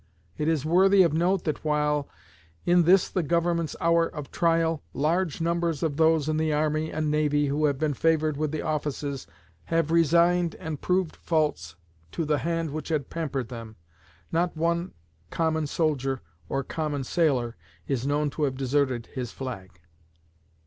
[0.35, 2.09] It is worthy of note that while,
[2.65, 7.11] in this the Government's hour of trial, large numbers of those in the army and
[7.11, 9.27] navy who have been favored with the offices
[9.65, 11.75] have resigned and proved false
[12.13, 13.75] to the hand which had pampered them,
[14.31, 14.93] not one
[15.29, 17.55] common soldier or common sailor
[17.87, 19.81] is known to have deserted his flag.